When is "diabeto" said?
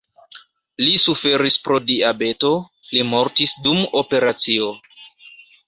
1.91-2.51